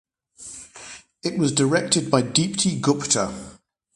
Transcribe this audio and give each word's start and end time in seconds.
It 1.21 1.37
was 1.37 1.51
directed 1.51 2.09
by 2.09 2.23
Deepti 2.23 2.81
Gupta. 2.81 3.59